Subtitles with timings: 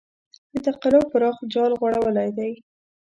[0.51, 2.51] د تقلب پراخ جال غوړولی دی.